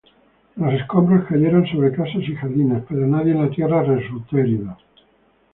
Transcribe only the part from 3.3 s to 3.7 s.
en la